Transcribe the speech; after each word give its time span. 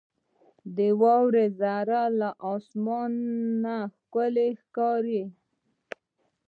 •د 0.75 0.77
واورې 1.01 1.45
ذرې 1.59 2.03
له 2.19 2.29
اسمانه 2.53 3.75
ښکلي 3.97 4.49
ښکاري. 4.61 5.23